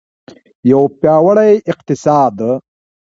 یو 0.71 0.81
پیاوړی 0.99 1.53
اقتصاد. 1.71 2.35